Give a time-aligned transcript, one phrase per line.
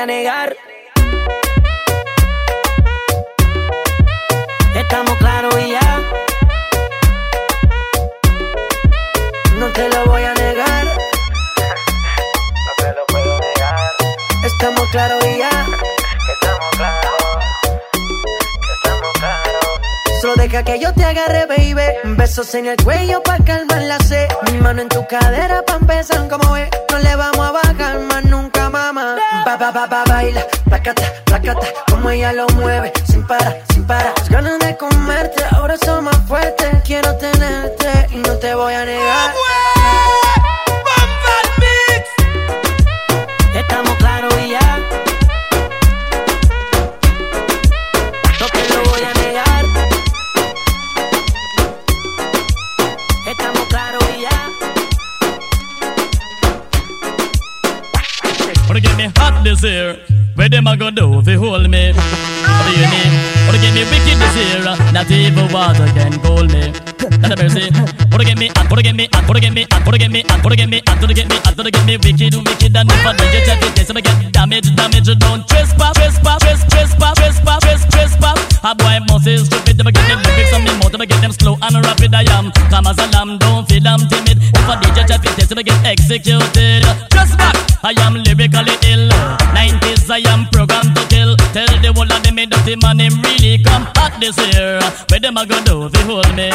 [0.00, 0.56] a negar
[4.74, 6.02] estamos claros y ya
[9.58, 10.86] no te lo voy a negar
[12.66, 13.90] No te lo puedo negar.
[14.44, 15.66] Estamos claros y ya.
[16.32, 17.44] Estamos claros.
[18.74, 19.80] Estamos claros.
[20.20, 22.16] Solo deja que yo te agarre, baby.
[22.16, 22.99] Besos en el cuello
[59.60, 59.98] this?
[60.34, 61.92] Where them a go do you hold me?
[61.92, 63.12] What do you mean?
[63.44, 64.64] Wanna get me wicked this year?
[64.92, 66.72] Not even water can cool me.
[67.20, 67.68] Not a mercy.
[68.10, 68.70] Wanna get me hot?
[68.70, 69.26] Wanna get me hot?
[69.28, 69.84] Wanna get me hot?
[69.84, 70.42] Wanna get me hot?
[70.42, 71.00] Wanna get me hot?
[71.00, 71.56] Wanna get me hot?
[71.56, 74.32] Wanna get me wicked, wicked, and if I do you check it, yes, I get
[74.32, 75.10] damage, damage.
[75.18, 78.38] Don't trespass, trespass, trespass, trespass, trespass, trespass.
[78.64, 79.76] A boy must is stupid.
[79.76, 80.92] Them get them lyrics on me mouth.
[80.92, 82.14] Them get them slow and rapid.
[82.14, 83.36] I am calm as a lamb.
[83.38, 84.38] Don't feel I'm timid.
[84.40, 86.84] If I DJ check it, yes, I get executed.
[87.12, 87.56] Just back.
[87.82, 89.09] I am lyrically ill.
[90.22, 91.36] 90s, I am programmed to kill.
[91.52, 94.80] Tell the whole of them, me dirty man, him really come hot this year.
[95.08, 96.50] Where them a go do they hold me?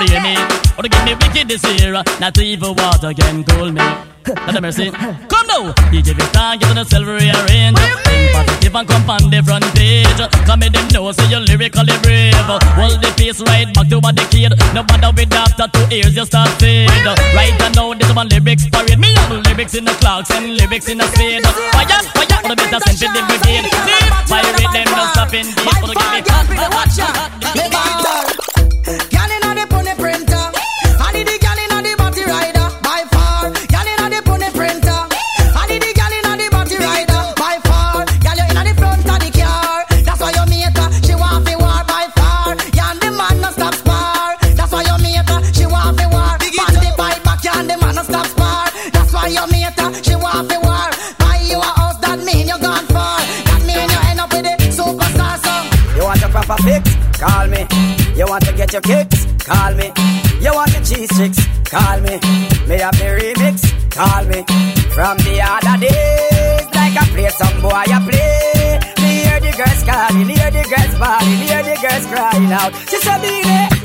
[0.00, 0.40] What do you mean?
[0.80, 1.92] What do give me wicked this year?
[1.92, 3.84] Not even water can cool me.
[4.48, 4.88] Not a mercy.
[4.88, 7.76] Come now, DJ Vista, get on the silver rearrange.
[8.08, 10.08] Think positive and come on the front page.
[10.48, 12.32] Come in them know, say you're lyrically brave.
[12.80, 14.56] Hold the pace right back to a decade.
[14.72, 16.88] No matter with after two years, you start fade.
[17.36, 18.96] Right now, this one lyrics parade.
[18.96, 21.44] Me have lyrics in the clocks and lyrics in the spade.
[21.44, 21.84] Fire,
[22.16, 23.68] fire, for the better sent to the brigade.
[23.68, 24.00] See,
[24.32, 26.96] pirate them, no stopping the give me hot, hot, hot,
[28.00, 29.19] hot.
[58.40, 59.26] Want to get your kicks?
[59.44, 59.92] Call me.
[60.40, 61.40] You want the cheese sticks?
[61.68, 62.16] Call me.
[62.68, 63.56] Me have the remix?
[63.90, 64.40] Call me.
[64.94, 68.80] From the other days, like I play some boy, I play.
[69.02, 72.72] Me hear the girls calling, hear the girls bawling, hear the girls crying out.
[72.88, 73.79] Just a minute.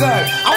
[0.00, 0.47] Him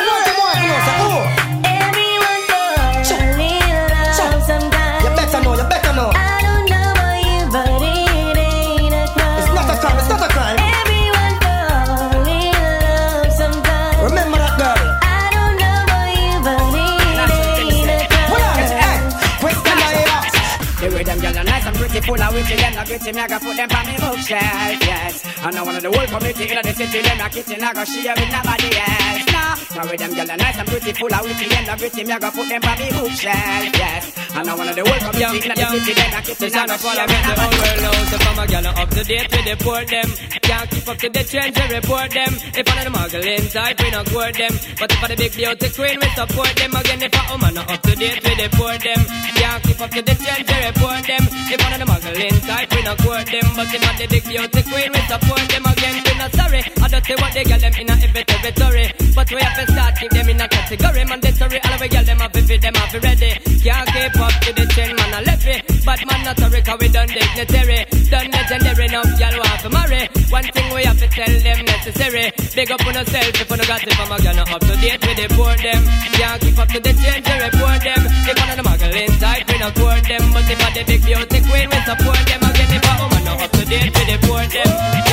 [22.11, 25.23] full of witty, them not gritty, me I go put them on me bookshelf, yes.
[25.43, 27.83] And now one of the whole community in the city, them not kitty, I go
[27.85, 29.25] share with nobody else.
[29.31, 32.11] Nah, now with them girl nice and pretty, full of witty, them not gritty, me
[32.11, 34.20] I go put them on me bookshelf, yes.
[34.31, 37.03] And one of the whole community in the city, them not kitty, I go share
[37.03, 38.13] with the whole world else.
[38.15, 40.09] if I'm a gal up to date with the report them.
[40.41, 42.31] Can't keep up to the trends, we report them.
[42.55, 44.53] If of the muggling type, we not court them.
[44.79, 46.71] But if I the big beauty queen, we support them.
[46.71, 49.01] Again, if a woman not up to date, we report them.
[49.35, 51.23] Can't keep up to the trends, we report them.
[51.51, 53.47] If of the muggling type, we not court them.
[53.51, 55.63] But if I the big beauty queen, we support them.
[55.67, 56.61] Again, we not sorry.
[56.79, 58.87] I don't say what they get them in a every territory.
[59.11, 61.05] But we have to start keep them in a category.
[61.05, 63.31] Mandatory, all we get them have fit them have to ready.
[63.61, 65.61] Can't keep up to the trend, man, I left it.
[65.83, 67.79] But man, not sorry, cause we done dignitary.
[68.09, 70.03] Done legendary, now y'all want to marry.
[70.29, 72.31] One thing we have to tell them necessary.
[72.55, 74.75] Big up on yourself if you no got it from a girl, not up to
[74.79, 75.81] date with the board them.
[76.15, 78.01] Can't keep up to the change, we report them.
[78.27, 80.23] If one of the muggle inside, we not court them.
[80.31, 82.41] But if I the big beauty queen, we support them.
[82.47, 85.10] Again, if a woman not up to date with the board them.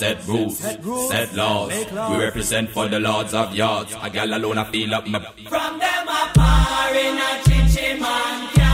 [0.00, 1.70] Dogs, set rules, set, laws.
[1.70, 3.94] We represent for the lords of yards.
[4.02, 5.20] A gal alone, I feel up my.
[5.20, 8.66] From them a par in a chichi man can.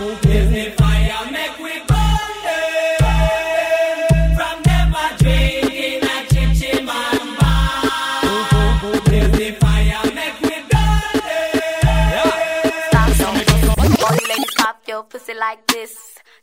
[0.00, 3.00] If the fire make we burn them.
[4.36, 7.82] From them a drink in a chichi man bar.
[9.06, 12.26] If the fire make we burn them.
[14.04, 16.17] All you ladies pop your pussy like this.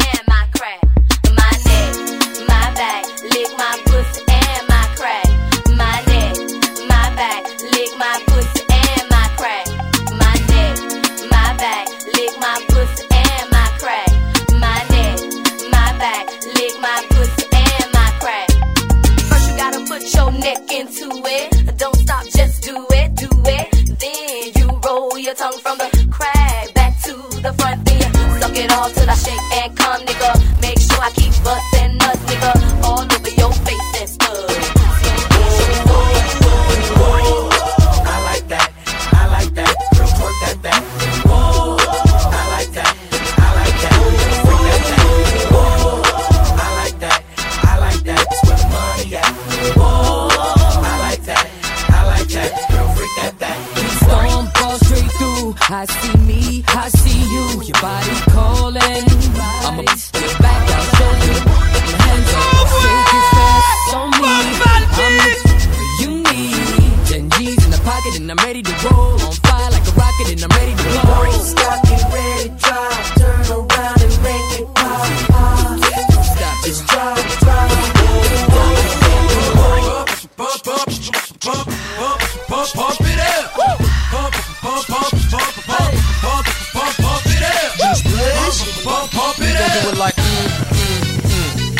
[0.00, 0.80] and my crack.
[1.40, 1.92] My neck,
[2.48, 5.26] my back, lick my pussy and my crack.
[5.80, 6.36] My neck,
[6.88, 7.42] my back,
[7.74, 9.66] lick my pussy and my crack.
[10.22, 10.76] My neck,
[11.30, 14.10] my back, lick my pussy and my crack.
[14.64, 15.18] My neck,
[15.70, 16.24] my back,
[16.56, 18.48] lick my pussy and my crack.
[19.28, 21.76] First you gotta put your neck into it.
[21.78, 23.98] Don't stop, just do it, do it.
[24.00, 25.58] Then you roll your tongue
[55.72, 57.62] I see me, I see you.
[57.62, 59.06] Your body calling.
[59.62, 61.38] I'ma get back, I'll show you.
[61.94, 64.34] Hands up, shake it fast on me.
[64.66, 65.30] I'm the
[66.02, 67.06] you need.
[67.06, 69.14] Ten G's in the pocket and I'm ready to roll.
[69.22, 71.30] On fire like a rocket and I'm ready to blow.
[71.38, 72.29] Stop, get ready,
[89.70, 91.70] do it like mm, mm, mm.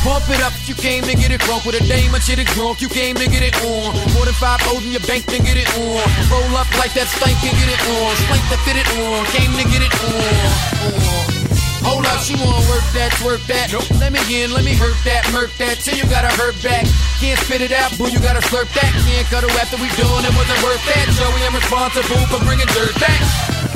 [0.00, 2.38] Pump it up if you came to get it drunk with a dame and shit
[2.38, 2.80] it drunk.
[2.80, 3.92] You came to get it on.
[4.16, 6.00] More than five O's in your bank to get it on.
[6.32, 8.10] Roll up like that stank and get it on.
[8.24, 9.26] Spank to fit it on.
[9.36, 10.16] Came to get it on.
[10.16, 11.40] on.
[11.84, 13.72] Hold up, she wanna work that, twerk that.
[13.72, 13.88] Nope.
[13.96, 15.80] Let me in, let me hurt that, murk that.
[15.80, 16.84] Till you gotta hurt back.
[17.20, 18.92] Can't spit it out, boo, you gotta slurp that.
[19.04, 21.08] Can't cut cuddle after we done, it wasn't worth that.
[21.16, 23.69] Joey, I'm responsible for bringing dirt back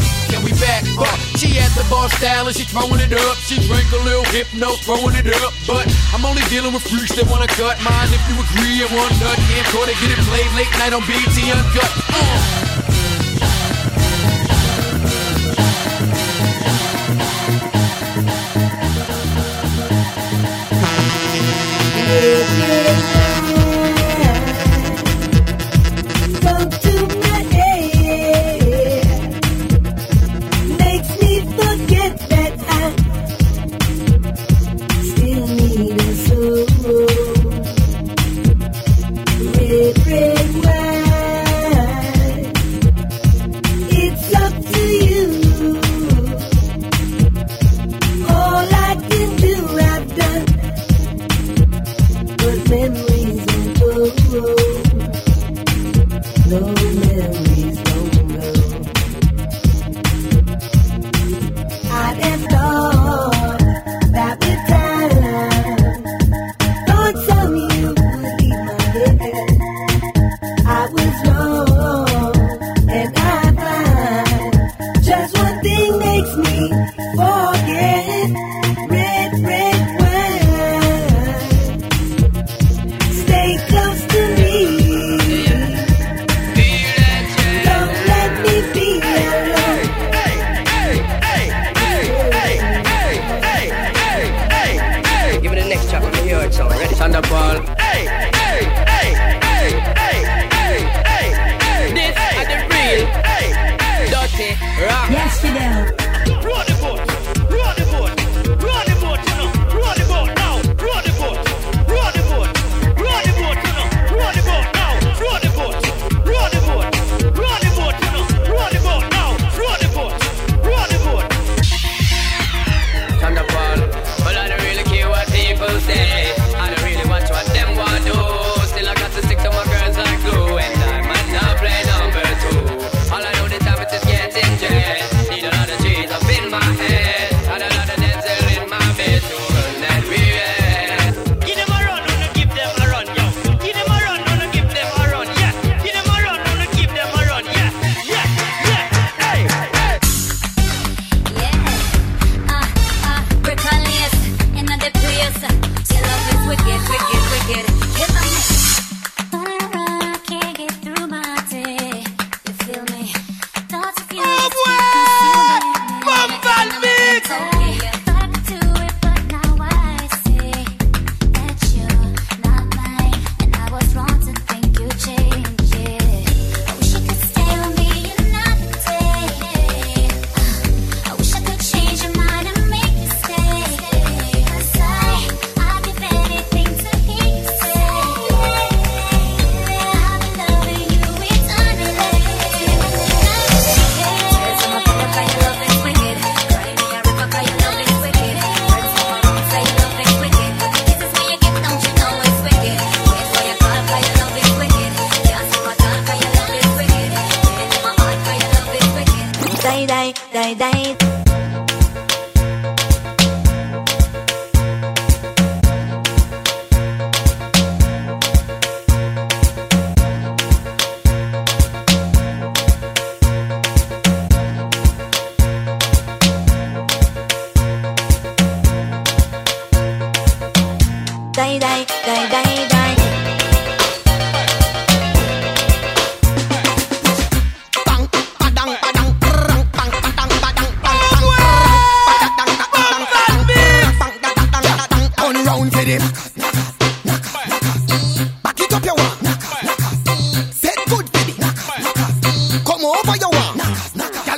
[0.61, 0.85] back.
[0.97, 3.37] But she at the bar style and she throwing it up.
[3.45, 5.53] She drank a little hypno, throwing it up.
[5.67, 8.11] But I'm only dealing with freaks that wanna cut mine.
[8.13, 9.39] If you agree, I want nut.
[9.51, 11.91] Camcorder, get it played late night on BET Uncut.
[12.13, 12.84] Uh.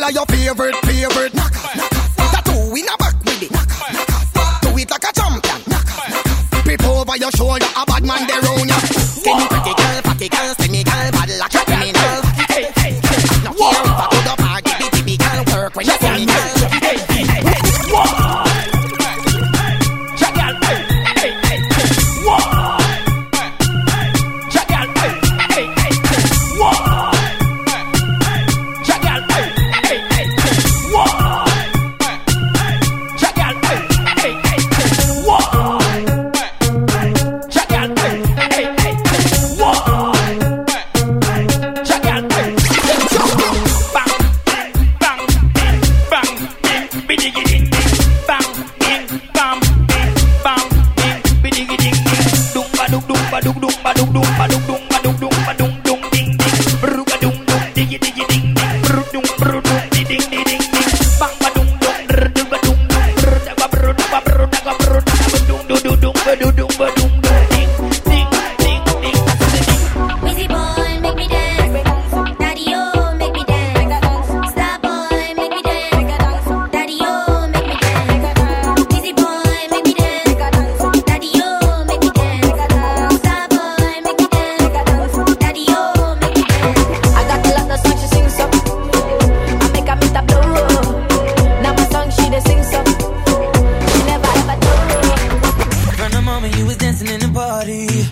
[0.07, 2.31] are your favorite, favorite knockoff, knockoff.
[2.31, 4.61] Tattoo in a back with it, knockoff, knockoff.
[4.63, 6.65] Do it like a champion, knockoff, knockoff.
[6.65, 8.79] People over your shoulder, a bad man they round ya.
[8.79, 10.55] Skinny pretty girl, fatty girl,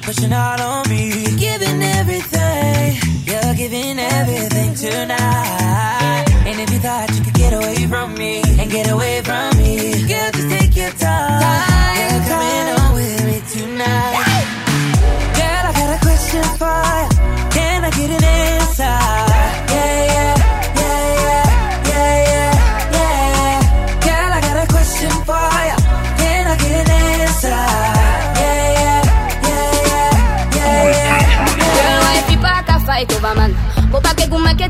[0.05, 1.09] pushing out on me.
[1.25, 6.25] You're giving everything, you're giving everything tonight.
[6.47, 9.54] And if you thought you could get away from me and get away from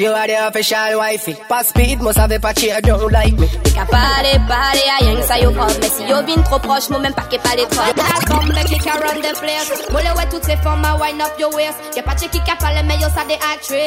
[0.00, 1.34] you are the official wifey.
[1.48, 3.46] Pass speed, must have a patchy, I don't like me.
[3.76, 6.88] Ka pale, pale, a rien que ça yo prob Mais si yo vin trop proche,
[6.90, 7.84] moi même pas que pas les trois
[8.26, 11.20] Come back, you can run the place Moi le ouais toutes ces femmes, a wind
[11.20, 13.78] up your waist Y'a pas de qui ka parle, mais yo ça des actrices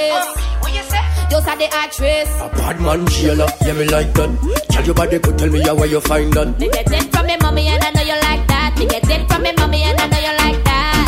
[0.74, 0.98] you say?
[1.32, 4.30] Yo ça des actrices Bad man, Sheila, yeah, me like that.
[4.70, 6.60] Tell your body, go tell me yeah, where you find that.
[6.60, 9.32] Me get it from me mommy and I know you like that Me get it
[9.32, 11.03] from me mommy and I know you like that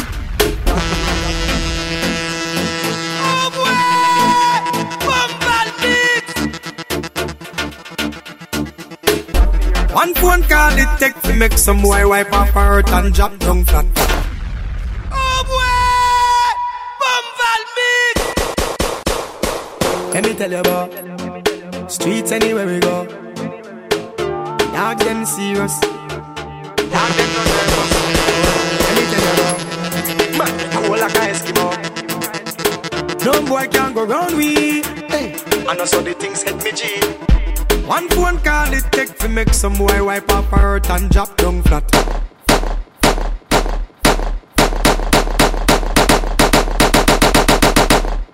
[9.96, 13.38] One phone call it take to make some boy wipe off her hurt and drop
[13.40, 13.86] down flat.
[15.10, 16.52] Oh boy,
[17.00, 17.94] bum valve me.
[20.14, 20.92] Let me tell you about
[21.90, 23.06] streets anywhere we go.
[24.76, 25.80] Dog them serious.
[25.80, 27.92] Dog them no nervous.
[28.84, 29.58] Let me tell you about
[30.38, 31.68] man cool like a Eskimo.
[33.24, 34.82] No boy can go round we.
[35.08, 37.35] Hey, I know so the things hit me G.
[37.88, 41.62] One phone call it take to make some boy wipe her hurt and drop down
[41.62, 41.86] flat.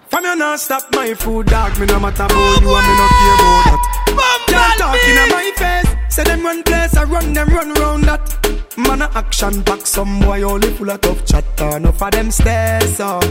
[0.09, 1.77] From you not stop my food, dog.
[1.79, 4.45] Me no matter about you and me no care about that.
[4.47, 6.15] Can't talk in my face.
[6.15, 8.77] Say them run place, I run them run round that.
[8.77, 11.75] Man a action back, some boy only full of tough chatter.
[11.75, 13.23] Enough of them stairs up,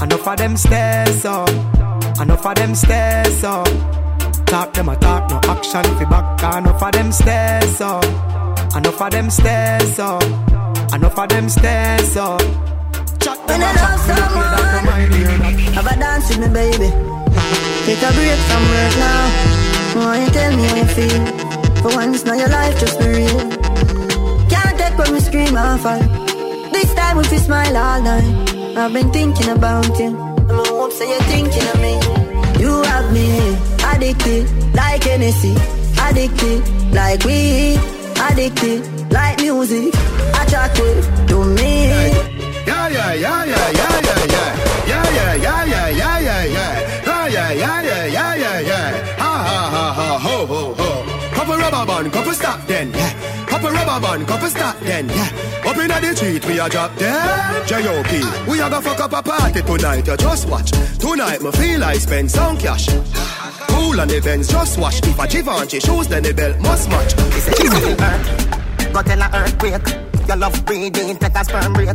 [0.00, 1.50] enough of them stairs up,
[2.20, 4.07] enough of them stairs up.
[4.48, 6.56] Talk them a talk, no action fi back.
[6.56, 8.04] Enough of them stairs up,
[8.74, 10.22] enough of them stairs up,
[10.94, 12.40] enough of them stairs up.
[13.20, 14.88] Chat When I love that.
[15.74, 16.88] Have a dance with me, baby.
[17.84, 19.24] Take a break from work now.
[20.00, 21.26] Why you tell me how you feel?
[21.82, 23.38] For once, now your life just be real.
[24.48, 26.00] Can't take when we scream and fall.
[26.72, 28.78] This time we fi smile all night.
[28.78, 30.06] I've been thinking about you.
[30.06, 32.62] And I hope say you're thinking of me.
[32.64, 35.54] You have me addicted like Hennessy.
[36.00, 37.80] Addicted like weed.
[38.30, 38.80] Addicted
[39.12, 39.94] like music.
[40.40, 41.88] Attracted to me.
[42.66, 44.48] Yeah, yeah, yeah, yeah, yeah, yeah, yeah.
[44.88, 47.02] Yeah, yeah, yeah, yeah, yeah, yeah, yeah.
[47.06, 49.16] Ah, yeah, yeah, yeah, yeah, yeah, yeah.
[49.16, 51.34] Ha, ha, ha, ha, ho, ho, ho.
[51.34, 53.46] Couple rubber band, couple stop then, yeah.
[53.46, 55.30] Couple rubber band, couple stop then, yeah.
[55.66, 57.66] Up inna the street, we a drop dead.
[57.68, 58.22] J.O.P.
[58.50, 60.70] We a go fuck up a party tonight, you just watch.
[60.98, 62.88] Tonight, me feel I spend some cash.
[63.78, 64.98] Cool on the Benz, just watch.
[65.06, 67.14] If a Givenchy shoes, then the belt must match.
[67.30, 68.92] It's a physical earth.
[68.92, 69.86] Go tell a earthquake.
[70.26, 71.94] Your love breathing, take a sperm break.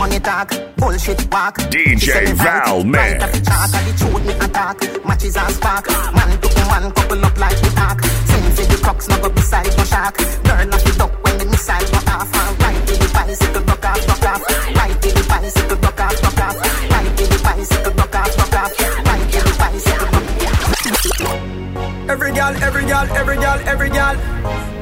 [0.00, 0.48] Money talk,
[0.80, 1.60] bullshit walk.
[1.68, 4.80] DJ She right, Val right the chart, the truth me attack.
[5.04, 5.84] Matches and spark.
[6.16, 8.00] Man to man, couple up like the ark.
[8.00, 10.16] Same say the crocks, no go beside no shark.
[10.16, 12.32] Girl off the duck when the missile go off.
[12.32, 14.42] And right to the bicycle, rock off, rock off.
[14.72, 16.56] Right to the bicycle, rock off, rock off.
[16.88, 18.72] Right to the bicycle, rock off, rock off.
[19.04, 20.19] Right to the bicycle, rock
[22.10, 24.16] Every girl, every girl, every girl, every girl.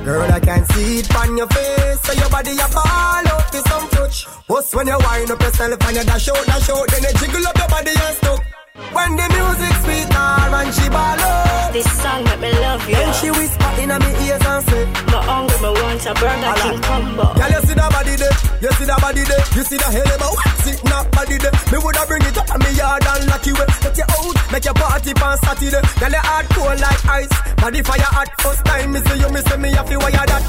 [0.02, 2.00] Girl, I can see it on your face.
[2.00, 4.24] So your body a ball out some touch.
[4.46, 7.46] What's when you wind up yourself and you dash out, dash out, then you jiggle
[7.46, 8.57] up your body and stuck.
[8.92, 11.72] When the music sweet, her and she ball out.
[11.72, 12.94] This song make me love you.
[12.94, 16.80] Then she whisper in my ears and say, My hungry, me want a Burger King
[16.82, 17.24] combo.
[17.34, 20.10] Girl, you see that body there, you see that body there, you see that hell
[20.16, 20.38] about
[20.68, 21.54] sit not body there.
[21.72, 23.68] Me woulda bring it up on me yard and lock you away.
[23.80, 25.82] Take you out, make your party on Saturday.
[26.00, 28.28] Girl, you hard cold like ice, body fire hot.
[28.40, 30.42] First time me see you, me say me have to wire that.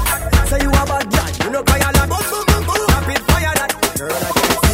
[0.48, 2.06] Say you a bad girl, you know cry a lot.
[2.08, 3.70] Boom, boom, boom, boom, rapid fire that.
[3.96, 4.69] Girl, I can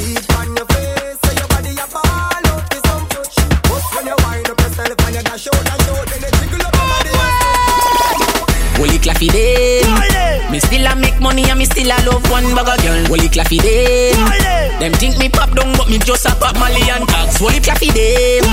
[4.47, 7.11] wind up yourself and you dash out, dash out, then you jiggle up your body
[7.11, 10.53] and Well, claffy them.
[10.53, 13.03] Me still a make money and me still a love one bugger girl.
[13.11, 14.79] Well, you claffy them.
[14.79, 17.41] Them think me pop down, but me just a pop Molly and tags.
[17.41, 18.45] Well, you claffy them.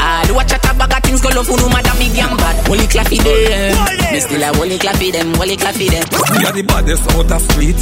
[0.00, 2.56] I do a chat a bag of things go love no matter me damn bad.
[2.66, 3.76] You claffy them.
[4.12, 5.28] Me still a you claffy them.
[5.34, 6.06] You claffy them.
[6.38, 7.78] We are the baddest out of street.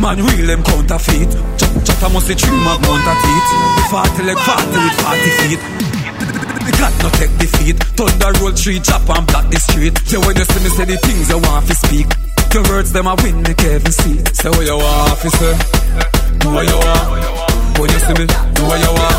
[0.00, 1.28] Man, real them counterfeit.
[1.60, 3.50] Ch- Chatter must say trim of mount a teeth.
[3.92, 5.89] 40 leg 40 with 40 feet.
[6.64, 7.76] The God no take defeat.
[7.96, 9.94] Thunder roll tree, chop and block the street.
[10.12, 12.08] Yeah, when you see me say the things you want to speak.
[12.52, 14.18] Your words them a win, make heaven see.
[14.34, 15.54] Say what you want, fi say.
[16.42, 17.78] Do what you want.
[17.78, 19.18] When you see me, do what you want.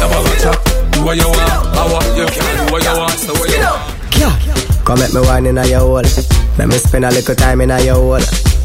[0.00, 0.58] Never go chat.
[0.92, 1.52] Do what you want.
[1.76, 3.16] I want you can do what you want.
[3.20, 4.02] Say what you want.
[4.84, 6.02] Come make me wine in your hole.
[6.58, 8.24] Let me spend a little time in your hole.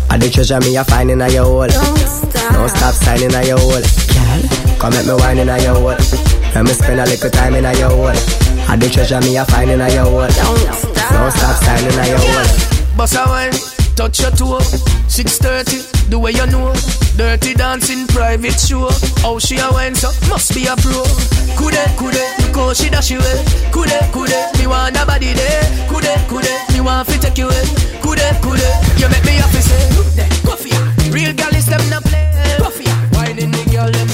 [0.10, 1.68] I the treasure me a find in your hole.
[1.68, 3.84] Don't stop signing a your hole.
[3.84, 6.37] Girl, come make me wine in your hole.
[6.58, 8.18] Let me spend a little time in a your hole.
[8.66, 10.26] I the treasure me a find in a your hole.
[10.26, 12.98] Don't stop don't stop, signing a your hole.
[12.98, 13.54] Boss a wine,
[13.94, 14.58] touch your toe.
[15.06, 16.74] 6:30, the way you know.
[17.14, 18.90] Dirty dancing, private show.
[19.22, 21.06] How she a wine so must be a pro.
[21.54, 23.40] Kude, kude, look she dash you well.
[23.70, 25.62] Kude, kude, me want a body there.
[25.86, 27.68] Kude, kude, me want fi take you well.
[28.02, 29.94] Kude, kude, you make me happy say.
[29.94, 30.74] Look there, coffee.
[31.14, 32.26] Real gal is them no play.
[32.58, 34.10] Coffee, whining the girl them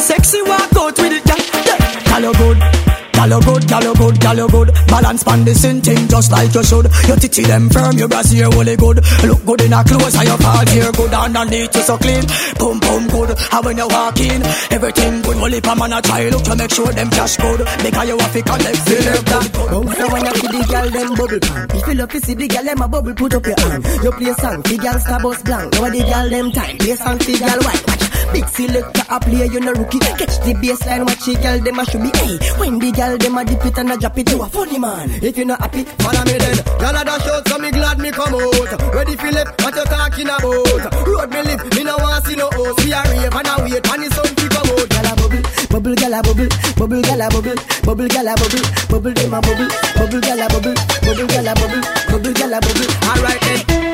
[0.00, 1.22] sexy, walk out with it.
[1.26, 2.20] Yeah.
[2.20, 2.79] Girl, you good.
[3.20, 4.68] Girl, you good, girl, you good, girl, you good.
[4.88, 6.88] Balance pan the same thing just like you should.
[7.04, 8.96] Your titty them firm, your brass here really good.
[9.28, 11.12] Look good in a clothes, and your part here good.
[11.12, 12.24] Underneath you so clean.
[12.56, 13.36] Pum pum good.
[13.36, 14.40] And when you walk in,
[14.72, 15.36] everything good.
[15.36, 17.60] Only pa man a try look to make sure them cash good.
[17.60, 19.24] Because you have to connect, feel it.
[19.28, 21.68] Bounce the when you see the girl them bubble pan.
[21.76, 23.84] If you love to see the girl them a bubble, put up your hand.
[24.00, 25.72] You play song, the girl star bus blank.
[25.76, 27.84] Now the them time, play song, the girl white.
[27.84, 28.10] Watch.
[28.32, 29.98] Big selector a play, you no rookie.
[29.98, 32.10] Catch the baseline, watch the girl them a should be.
[32.14, 34.78] Hey, when the girl them a dip it and a drop it, you a funny
[34.78, 35.10] man.
[35.22, 36.56] If you not happy, follow me then.
[36.78, 38.94] Girl a dash out, so me glad me come out.
[38.94, 41.06] Ready left, what you talking about?
[41.06, 42.78] Road me live, me no want see no house.
[42.84, 44.86] We a rave and a wait, and the sun to come out.
[44.90, 48.64] Girl a bubble, bubble, girl a bubble, bubble, girl a bubble, bubble, girl a bubble,
[48.90, 49.68] bubble, them a bubble,
[49.98, 52.90] bubble, girl a bubble, bubble, girl a bubble, bubble, girl a bubble.
[53.10, 53.89] Alright then.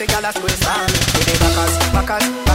[0.00, 0.98] Your tight pussy, girl a squeeze for me.
[1.12, 2.49] With the backers, backers,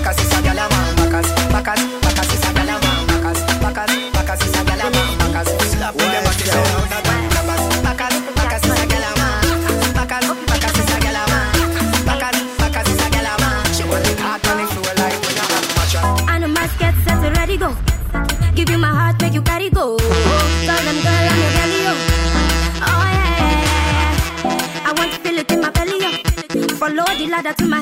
[27.46, 27.75] To my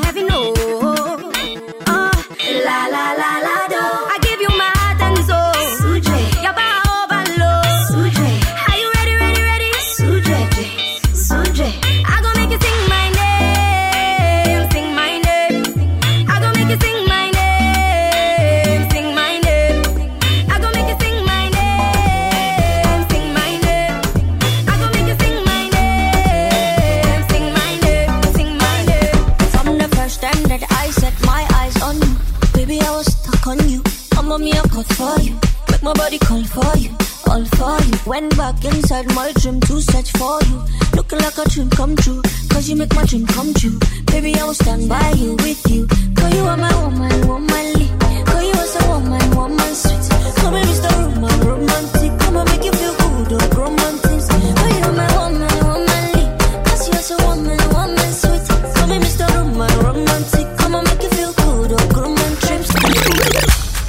[38.13, 40.63] Went back inside my dream to search for you,
[40.95, 42.21] looking like a dream come true.
[42.51, 45.87] Cause you make my dream come true, baby, I will stand by you with you.
[46.15, 47.89] Cause you are my woman, womanly.
[48.29, 50.05] Cause you are so woman, woman sweet.
[50.37, 50.91] Come and Mr.
[50.93, 52.19] Roman, romantic.
[52.19, 54.21] Come and make you feel good, oh, romantic.
[54.21, 56.23] Cause you are my woman, womanly.
[56.69, 58.45] Cause you are so woman, woman sweet.
[58.77, 59.25] Come and Mr.
[59.33, 60.57] Roman, romantic.
[60.59, 62.61] Come and make you feel good, oh, romantic.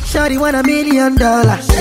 [0.09, 1.74] Shawty want a million dollars.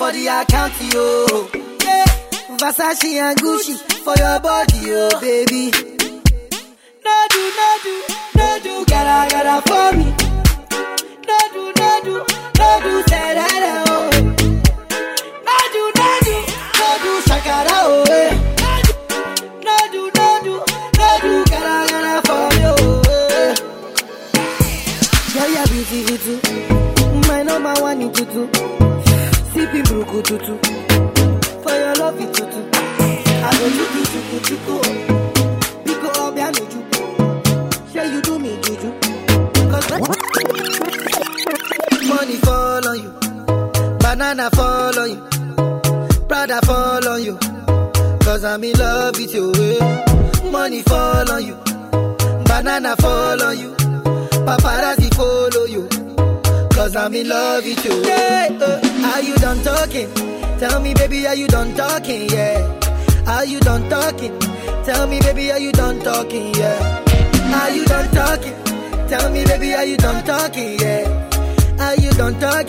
[0.00, 1.26] for the account, yo.
[1.84, 2.04] Yeah.
[2.56, 5.70] Versace and Gucci for your body, yo, baby.
[7.04, 7.94] No do, no do,
[8.34, 10.19] no do, gotta, gotta for me.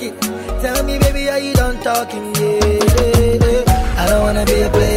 [0.01, 2.33] Tell me, baby, are you done talking?
[2.33, 3.99] Yeah, yeah, yeah.
[3.99, 4.90] I don't wanna be a player.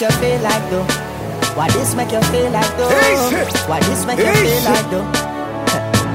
[0.00, 0.86] make you feel like though?
[1.56, 2.88] What this make you feel like though?
[3.66, 5.02] What this make you feel like though?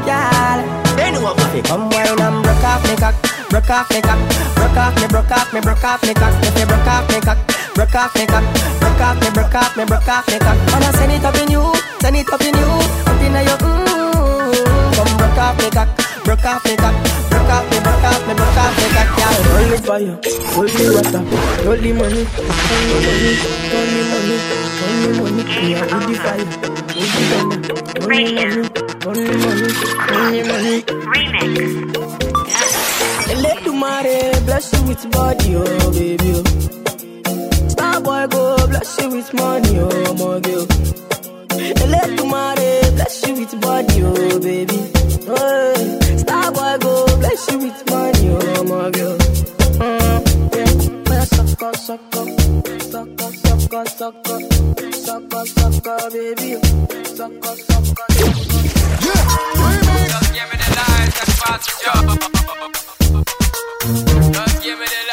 [0.08, 0.60] Girl,
[0.96, 3.16] they know what fi come wine and broke off me cock,
[3.50, 4.20] broke off me cock,
[4.56, 7.20] broke off me, broke off me, broke off me cock, if you broke off me
[7.20, 7.38] cock,
[7.76, 8.44] broke off me cock,
[8.80, 10.58] broke off me, broke off me, broke off me cock.
[10.72, 12.72] Wanna send it up in you, send it up in you,
[13.04, 15.90] up in your mm, come broke off me cock,
[16.24, 17.23] broke off me cock
[18.14, 19.36] off me book off like a cow.
[19.58, 20.16] Only fire,
[20.58, 21.24] only water,
[21.70, 22.24] only money,
[22.74, 23.34] only money,
[23.78, 24.38] only money,
[24.84, 25.44] only money.
[25.44, 26.46] Me a with the fire,
[26.94, 27.76] with the thunder.
[28.04, 28.62] Only money,
[29.08, 29.70] only money,
[30.14, 30.76] only money.
[31.12, 31.72] Remix.
[33.44, 36.32] Let the money, bless you with body, oh baby.
[36.36, 37.68] Oh.
[37.70, 40.66] Star boy go bless you with money, oh my girl.
[41.90, 45.03] Let the mare bless you with body, oh baby.
[45.26, 46.24] Hey,
[46.80, 48.28] go bless you with money,
[48.70, 49.18] my girl.
[51.34, 52.30] Suck up, suck up,
[54.92, 56.50] suck up, suck baby.
[57.06, 57.58] Suck up.
[58.16, 58.34] Yeah,
[60.10, 62.06] Just give me the light and pass the job.
[64.34, 65.13] Just give me the light.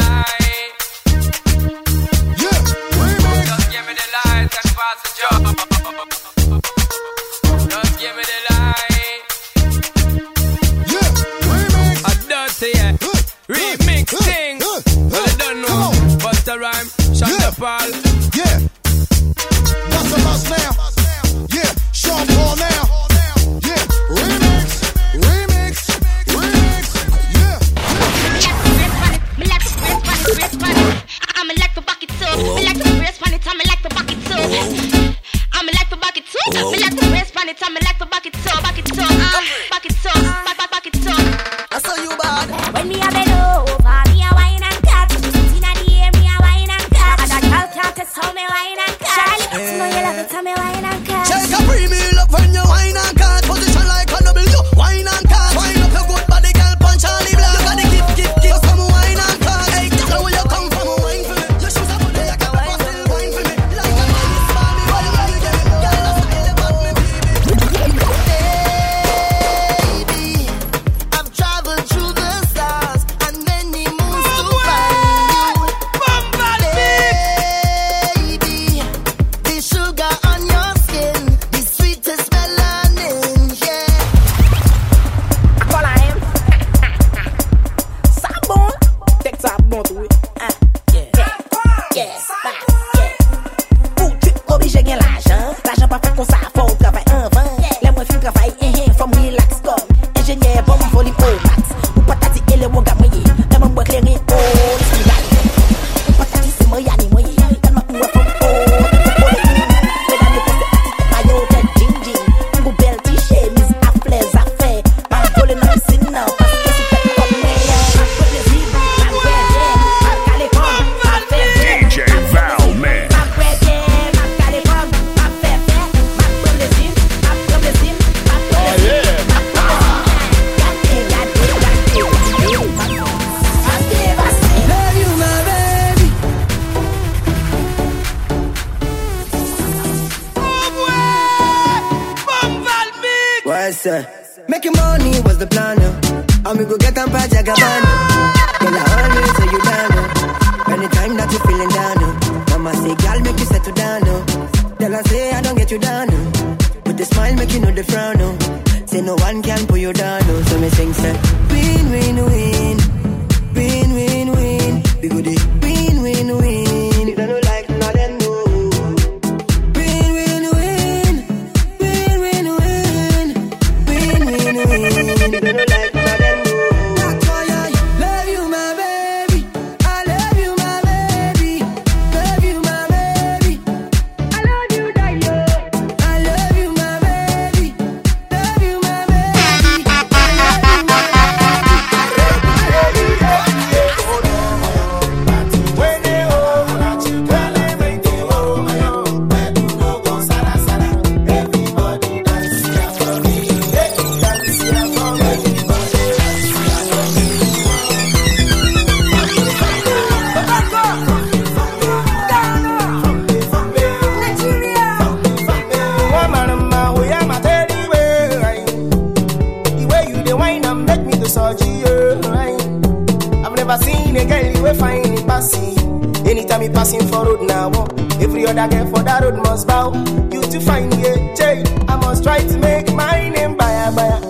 [229.31, 229.93] road must bow.
[230.33, 231.67] You to find me a chain.
[231.89, 234.21] I must try to make my name by a buyer.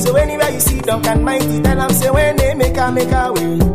[0.00, 3.32] So anywhere you see Duncan Mighty, tell them say when they make a make a
[3.32, 3.69] way.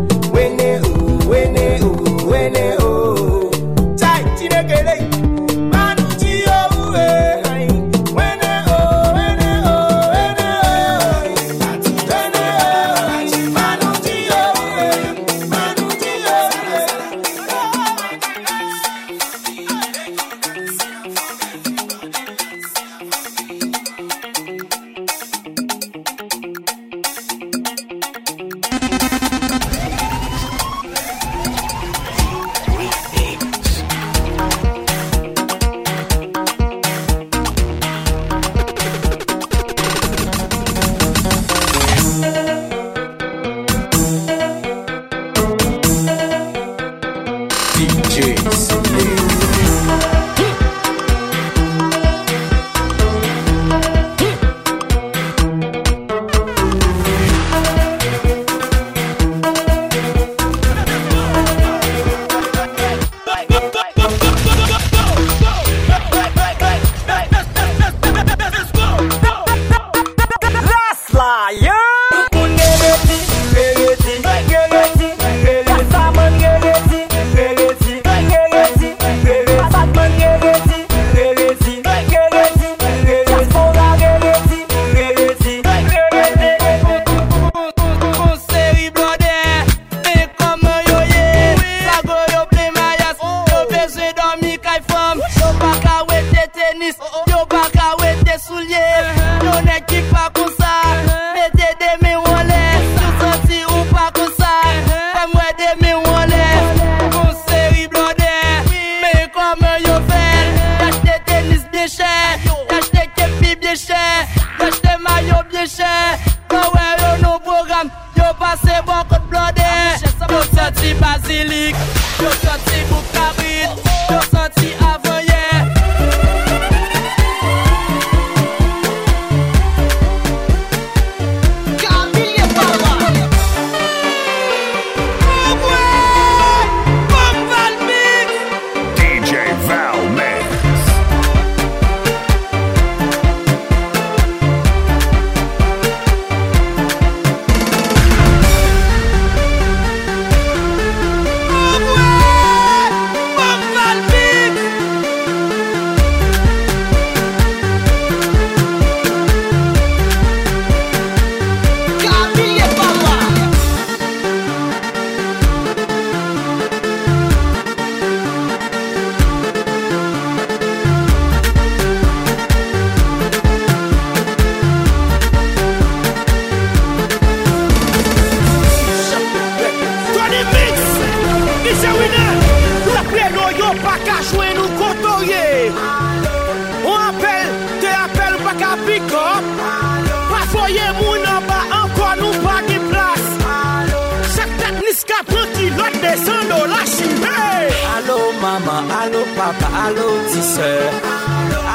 [198.60, 200.72] maman, allo papa, allo tise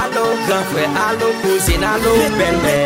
[0.02, 2.76] Allo gran fwe, allo kouzine, allo belme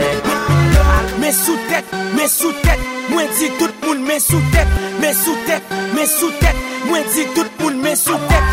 [1.20, 1.84] Mè sou tèt,
[2.16, 4.68] mè sou tèt, mwen di tout moun mè sou tèt
[5.00, 5.62] Mè sou tèt,
[5.94, 6.56] mè sou tèt,
[6.88, 8.44] mwen di tout moun mè sou tèt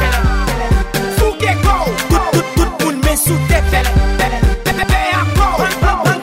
[1.17, 5.95] Fou gè kou, tout tout tout moun mè sou tèt Pè a kou, pè a
[6.05, 6.20] kou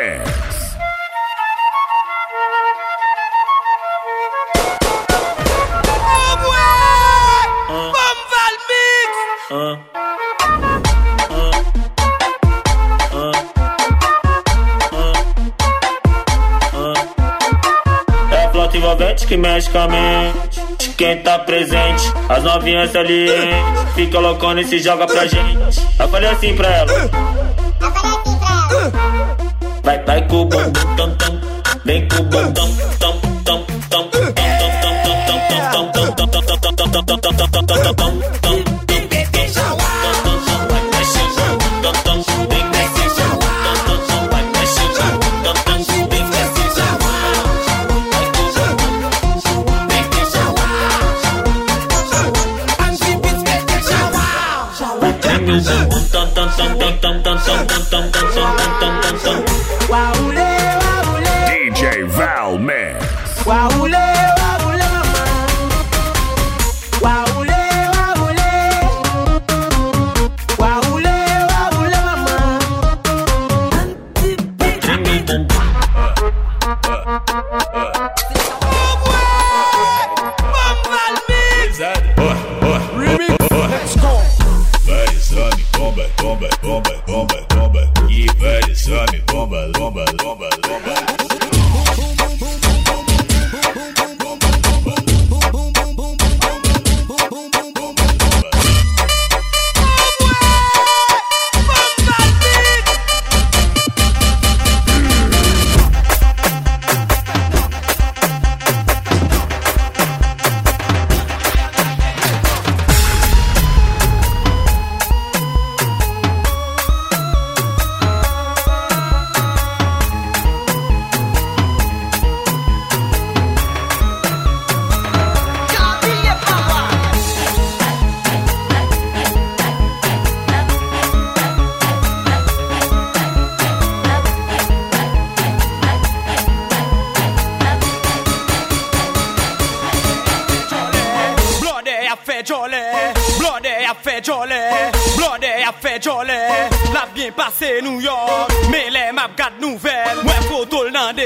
[0.00, 0.04] A
[18.52, 20.60] flauta envolvente que mexe com a mente.
[20.96, 23.94] Quem tá presente, as novinhas salientes.
[23.94, 25.86] Fica loucona e se joga pra gente.
[25.98, 27.49] Eu falei assim pra ela.
[30.10, 31.40] Vai, com o bumbum tam tam.
[31.84, 36.90] Vem com o bumbum tam tam tam tam tam tam tam tam tam tam tam
[36.90, 38.09] tam tam tam tam tam tam tam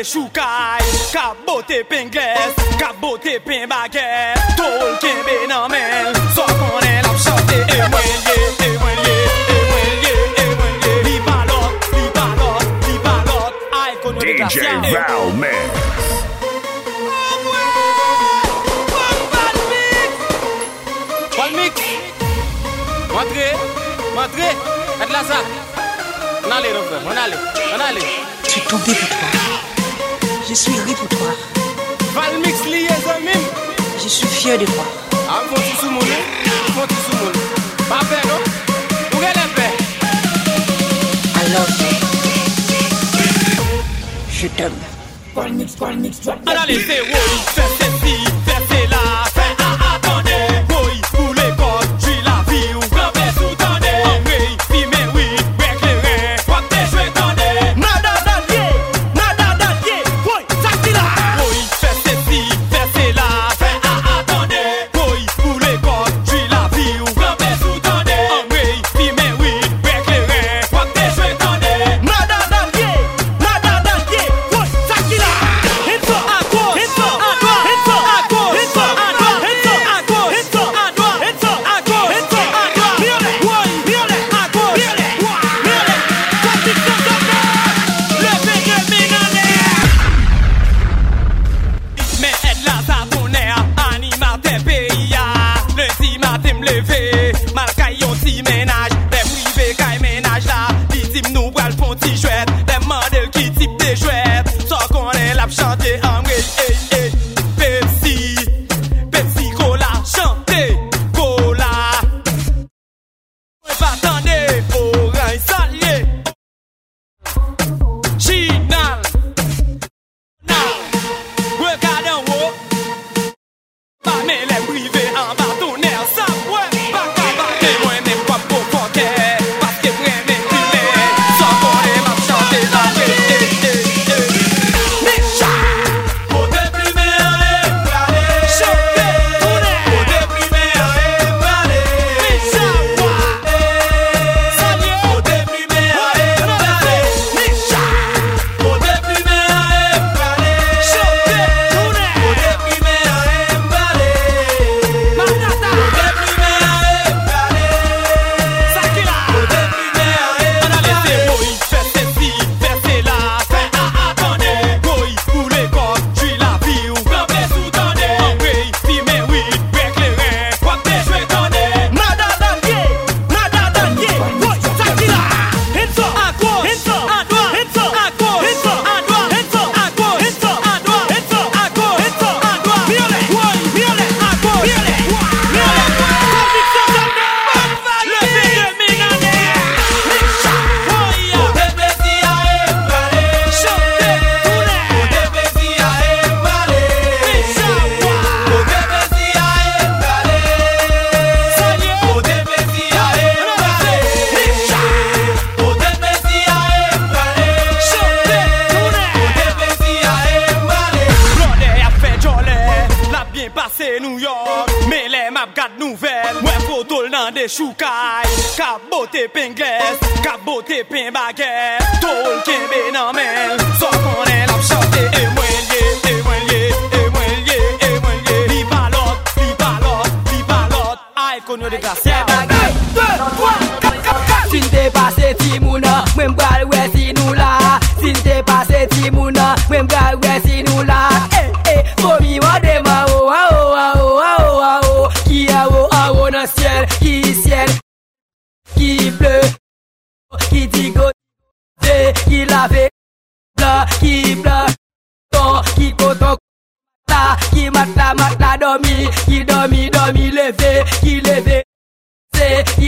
[0.05, 0.83] Exu cai,
[1.13, 2.34] cabote pengué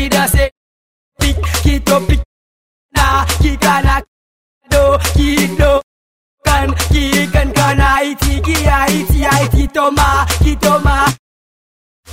[0.07, 0.51] vida se
[1.19, 2.21] pic ki to pic
[2.97, 3.95] na ki kana
[4.71, 4.83] do
[5.17, 5.71] ki do
[6.47, 8.57] kan ki kan kana iti ki
[8.99, 10.09] iti iti toma
[10.45, 10.97] ki toma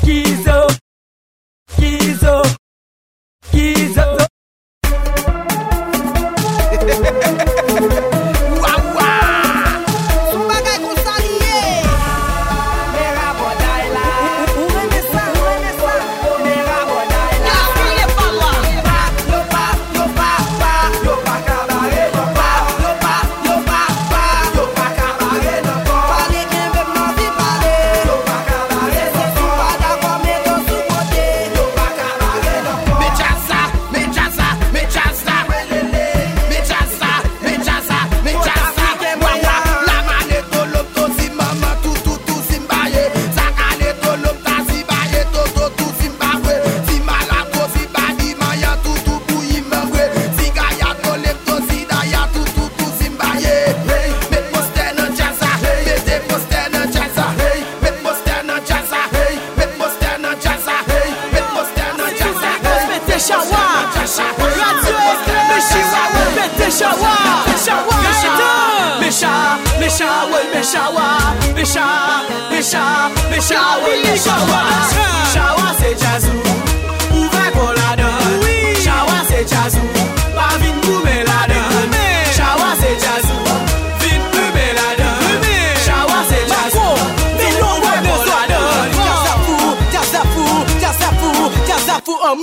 [0.04, 0.63] ki zo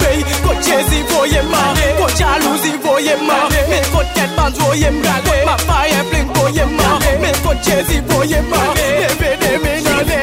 [0.01, 1.63] mei Kot chezi voye ma.
[1.99, 3.37] Kot jalouzi voye ma.
[3.71, 5.15] Me kot ket pan voye ma.
[5.27, 6.99] Kot ma faye fling voye ma.
[7.23, 8.87] Me kot chezi voye ma Me
[9.21, 10.21] me de me na le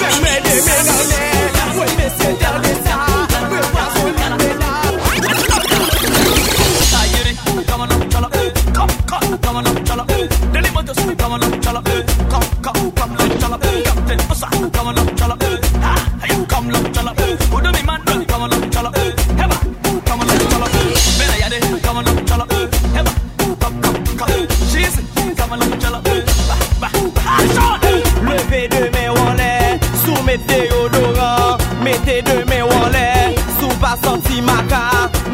[0.00, 1.37] Me me de me na le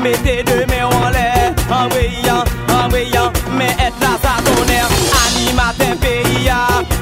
[0.05, 1.29] Mete deme an lè
[1.73, 4.81] Anweyan, anweyan Mè et la sa tonè
[5.23, 6.59] Animaten peyi ya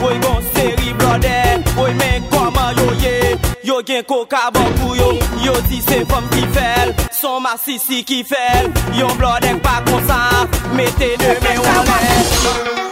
[0.07, 1.35] Oye gon seri blode
[1.83, 3.35] Oye men koman yo ye?
[3.65, 5.11] Yo gen koka bankou yo.
[5.43, 10.47] Yo di se fom ki fel Son masisi ki fel Yo blode kwa konsan
[10.79, 12.92] Mete deme an lè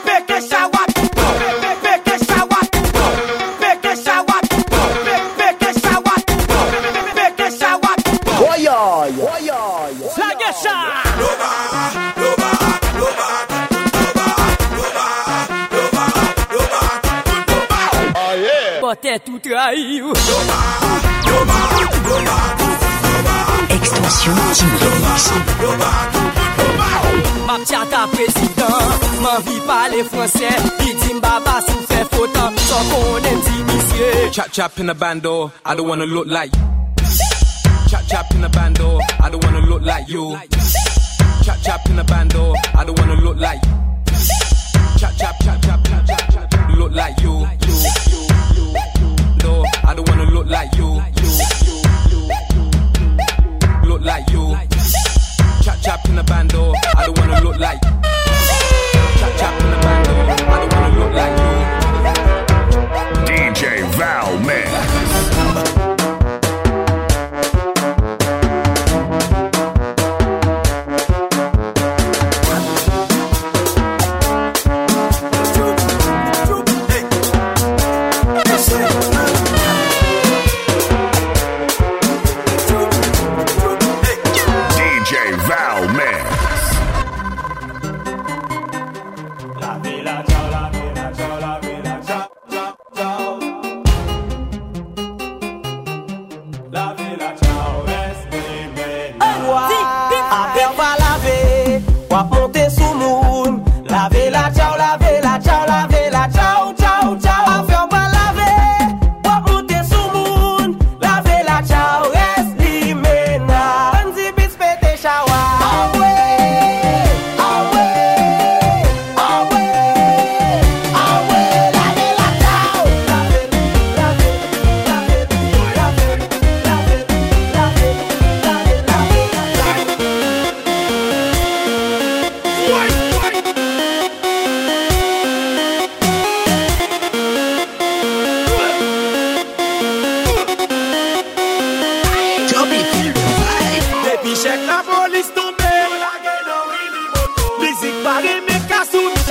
[19.50, 20.12] caiu.
[23.74, 24.34] Extension
[27.46, 28.86] Map chata prezident,
[29.22, 30.50] man vi pale franse,
[30.86, 34.30] itim baba sou fe fotan, so konen ti misye.
[34.30, 36.66] Chap chap in a bando, I don't wanna look like you.
[37.90, 40.38] Chap chap in a bando, I don't wanna look like you.
[41.44, 43.72] Chap chap in a bando, I don't wanna look like you.
[45.00, 47.48] Chap chap chap chap chap chap, look like you.
[47.66, 47.99] you
[50.40, 51.02] look like you.
[53.84, 54.56] Look like you.
[55.62, 57.80] Chap chap in the bando, I don't wanna look like.
[57.82, 61.56] Chap chap in the bando, I don't wanna look like you.
[63.26, 64.99] DJ Val Man.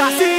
[0.09, 0.38] Así